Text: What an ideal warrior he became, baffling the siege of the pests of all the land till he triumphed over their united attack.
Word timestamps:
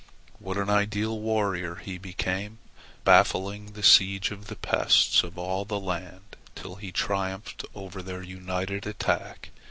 What 0.39 0.57
an 0.57 0.67
ideal 0.67 1.19
warrior 1.19 1.75
he 1.75 1.99
became, 1.99 2.57
baffling 3.03 3.73
the 3.73 3.83
siege 3.83 4.31
of 4.31 4.47
the 4.47 4.55
pests 4.55 5.21
of 5.21 5.37
all 5.37 5.63
the 5.63 5.79
land 5.79 6.37
till 6.55 6.77
he 6.77 6.91
triumphed 6.91 7.65
over 7.75 8.01
their 8.01 8.23
united 8.23 8.87
attack. 8.87 9.51